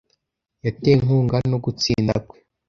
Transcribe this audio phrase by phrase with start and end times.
[0.65, 2.37] Yatewe inkunga no gutsinda kwe.